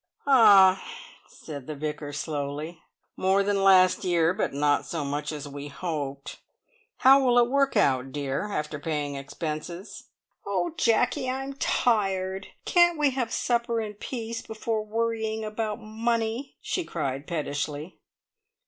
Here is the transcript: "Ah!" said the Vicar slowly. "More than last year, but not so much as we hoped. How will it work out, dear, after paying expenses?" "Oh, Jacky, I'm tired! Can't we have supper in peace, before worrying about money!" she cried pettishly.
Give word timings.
"Ah!" 0.25 0.83
said 1.27 1.67
the 1.67 1.75
Vicar 1.75 2.11
slowly. 2.11 2.81
"More 3.15 3.43
than 3.43 3.63
last 3.63 4.03
year, 4.03 4.33
but 4.33 4.51
not 4.51 4.83
so 4.83 5.05
much 5.05 5.31
as 5.31 5.47
we 5.47 5.67
hoped. 5.67 6.39
How 6.97 7.23
will 7.23 7.37
it 7.37 7.47
work 7.47 7.77
out, 7.77 8.11
dear, 8.11 8.51
after 8.51 8.79
paying 8.79 9.13
expenses?" 9.13 10.05
"Oh, 10.43 10.73
Jacky, 10.75 11.29
I'm 11.29 11.53
tired! 11.53 12.47
Can't 12.65 12.97
we 12.97 13.11
have 13.11 13.31
supper 13.31 13.79
in 13.79 13.93
peace, 13.93 14.41
before 14.41 14.83
worrying 14.83 15.43
about 15.45 15.79
money!" 15.79 16.55
she 16.61 16.83
cried 16.83 17.27
pettishly. 17.27 17.99